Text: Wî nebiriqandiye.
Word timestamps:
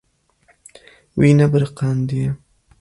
Wî 1.19 1.29
nebiriqandiye. 1.39 2.29